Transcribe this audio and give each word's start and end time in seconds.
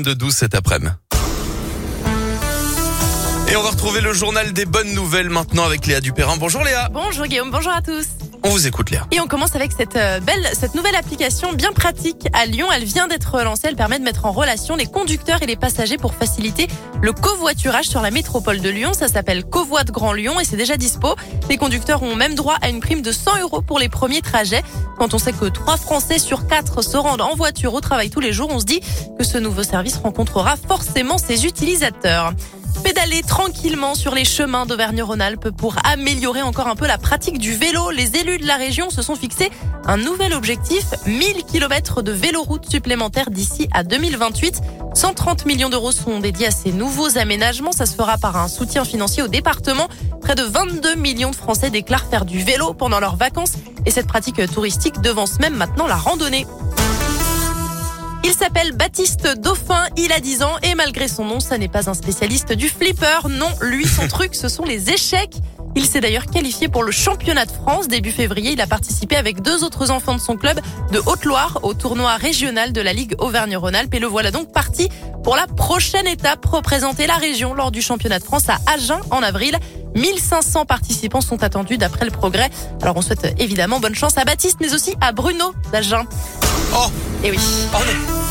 de 0.00 0.14
12 0.14 0.34
cet 0.34 0.54
après-midi. 0.54 0.90
Et 3.48 3.56
on 3.56 3.62
va 3.62 3.68
retrouver 3.68 4.00
le 4.00 4.14
journal 4.14 4.54
des 4.54 4.64
bonnes 4.64 4.94
nouvelles 4.94 5.28
maintenant 5.28 5.64
avec 5.64 5.86
Léa 5.86 6.00
Dupérin. 6.00 6.38
Bonjour 6.38 6.64
Léa. 6.64 6.88
Bonjour 6.90 7.26
Guillaume, 7.26 7.50
bonjour 7.50 7.72
à 7.72 7.82
tous. 7.82 8.06
On 8.44 8.48
vous 8.48 8.66
écoute 8.66 8.90
Léa. 8.90 9.06
Et 9.12 9.20
on 9.20 9.28
commence 9.28 9.54
avec 9.54 9.70
cette 9.70 9.94
euh, 9.94 10.18
belle, 10.18 10.48
cette 10.52 10.74
nouvelle 10.74 10.96
application 10.96 11.52
bien 11.52 11.72
pratique 11.72 12.26
à 12.32 12.44
Lyon. 12.44 12.66
Elle 12.74 12.82
vient 12.82 13.06
d'être 13.06 13.40
lancée. 13.40 13.68
Elle 13.68 13.76
permet 13.76 14.00
de 14.00 14.04
mettre 14.04 14.26
en 14.26 14.32
relation 14.32 14.74
les 14.74 14.86
conducteurs 14.86 15.42
et 15.42 15.46
les 15.46 15.54
passagers 15.54 15.96
pour 15.96 16.12
faciliter 16.12 16.66
le 17.02 17.12
covoiturage 17.12 17.84
sur 17.84 18.02
la 18.02 18.10
métropole 18.10 18.60
de 18.60 18.68
Lyon. 18.68 18.94
Ça 18.94 19.06
s'appelle 19.06 19.44
Covoit 19.44 19.84
de 19.84 19.92
Grand 19.92 20.12
Lyon 20.12 20.40
et 20.40 20.44
c'est 20.44 20.56
déjà 20.56 20.76
dispo. 20.76 21.14
Les 21.48 21.56
conducteurs 21.56 22.02
ont 22.02 22.16
même 22.16 22.34
droit 22.34 22.56
à 22.62 22.68
une 22.68 22.80
prime 22.80 23.02
de 23.02 23.12
100 23.12 23.42
euros 23.42 23.62
pour 23.62 23.78
les 23.78 23.88
premiers 23.88 24.22
trajets. 24.22 24.62
Quand 24.98 25.14
on 25.14 25.18
sait 25.18 25.32
que 25.32 25.44
3 25.44 25.76
Français 25.76 26.18
sur 26.18 26.48
4 26.48 26.82
se 26.82 26.96
rendent 26.96 27.20
en 27.20 27.36
voiture 27.36 27.74
au 27.74 27.80
travail 27.80 28.10
tous 28.10 28.20
les 28.20 28.32
jours, 28.32 28.48
on 28.50 28.58
se 28.58 28.64
dit 28.64 28.80
que 29.18 29.24
ce 29.24 29.38
nouveau 29.38 29.62
service 29.62 29.98
rencontrera 29.98 30.56
forcément 30.56 31.16
ses 31.16 31.46
utilisateurs. 31.46 32.32
Tranquillement 33.26 33.96
sur 33.96 34.14
les 34.14 34.24
chemins 34.24 34.64
d'Auvergne-Rhône-Alpes 34.64 35.50
pour 35.50 35.74
améliorer 35.84 36.42
encore 36.42 36.68
un 36.68 36.76
peu 36.76 36.86
la 36.86 36.98
pratique 36.98 37.38
du 37.38 37.52
vélo. 37.52 37.90
Les 37.90 38.16
élus 38.16 38.38
de 38.38 38.46
la 38.46 38.56
région 38.56 38.90
se 38.90 39.02
sont 39.02 39.16
fixés 39.16 39.50
un 39.86 39.96
nouvel 39.96 40.32
objectif, 40.32 40.84
1000 41.06 41.44
km 41.44 42.02
de 42.02 42.12
véloroutes 42.12 42.70
supplémentaires 42.70 43.30
d'ici 43.30 43.68
à 43.72 43.82
2028. 43.82 44.60
130 44.94 45.46
millions 45.46 45.68
d'euros 45.68 45.90
sont 45.90 46.20
dédiés 46.20 46.46
à 46.46 46.50
ces 46.52 46.72
nouveaux 46.72 47.18
aménagements. 47.18 47.72
Ça 47.72 47.86
se 47.86 47.96
fera 47.96 48.18
par 48.18 48.36
un 48.36 48.46
soutien 48.46 48.84
financier 48.84 49.22
au 49.22 49.28
département. 49.28 49.88
Près 50.20 50.36
de 50.36 50.44
22 50.44 50.94
millions 50.94 51.30
de 51.30 51.36
Français 51.36 51.70
déclarent 51.70 52.06
faire 52.08 52.24
du 52.24 52.38
vélo 52.38 52.72
pendant 52.72 53.00
leurs 53.00 53.16
vacances 53.16 53.54
et 53.84 53.90
cette 53.90 54.06
pratique 54.06 54.40
touristique 54.52 55.00
devance 55.00 55.40
même 55.40 55.56
maintenant 55.56 55.88
la 55.88 55.96
randonnée. 55.96 56.46
Il 58.24 58.32
s'appelle 58.32 58.72
Baptiste 58.72 59.28
Dauphin, 59.38 59.84
il 59.96 60.12
a 60.12 60.20
10 60.20 60.42
ans 60.42 60.56
et 60.62 60.74
malgré 60.74 61.08
son 61.08 61.24
nom, 61.24 61.40
ça 61.40 61.58
n'est 61.58 61.68
pas 61.68 61.90
un 61.90 61.94
spécialiste 61.94 62.52
du 62.52 62.68
flipper. 62.68 63.28
Non, 63.28 63.48
lui, 63.60 63.86
son 63.86 64.06
truc, 64.08 64.34
ce 64.34 64.48
sont 64.48 64.64
les 64.64 64.90
échecs. 64.90 65.34
Il 65.74 65.86
s'est 65.86 66.00
d'ailleurs 66.00 66.26
qualifié 66.26 66.68
pour 66.68 66.84
le 66.84 66.92
championnat 66.92 67.46
de 67.46 67.50
France. 67.50 67.88
Début 67.88 68.10
février, 68.10 68.52
il 68.52 68.60
a 68.60 68.66
participé 68.66 69.16
avec 69.16 69.40
deux 69.40 69.64
autres 69.64 69.90
enfants 69.90 70.14
de 70.14 70.20
son 70.20 70.36
club 70.36 70.60
de 70.92 71.00
Haute-Loire 71.06 71.60
au 71.62 71.72
tournoi 71.72 72.16
régional 72.16 72.72
de 72.72 72.80
la 72.80 72.92
Ligue 72.92 73.14
Auvergne-Rhône-Alpes. 73.18 73.94
Et 73.94 73.98
le 73.98 74.06
voilà 74.06 74.30
donc 74.30 74.52
parti 74.52 74.88
pour 75.24 75.34
la 75.34 75.46
prochaine 75.46 76.06
étape, 76.06 76.44
représenter 76.44 77.06
la 77.06 77.16
région 77.16 77.54
lors 77.54 77.70
du 77.70 77.80
championnat 77.80 78.18
de 78.18 78.24
France 78.24 78.48
à 78.48 78.58
Agen 78.72 79.00
en 79.10 79.22
avril. 79.22 79.56
1500 79.94 80.64
participants 80.66 81.20
sont 81.20 81.42
attendus 81.42 81.78
d'après 81.78 82.04
le 82.04 82.10
progrès. 82.10 82.50
Alors 82.82 82.96
on 82.96 83.02
souhaite 83.02 83.34
évidemment 83.38 83.80
bonne 83.80 83.94
chance 83.94 84.18
à 84.18 84.24
Baptiste, 84.24 84.58
mais 84.60 84.74
aussi 84.74 84.94
à 85.00 85.12
Bruno 85.12 85.52
d'Agen. 85.70 86.04
Oh 86.74 86.90
Et 87.22 87.30
oui. 87.30 87.38
Oh 87.74 87.78
non. 88.08 88.21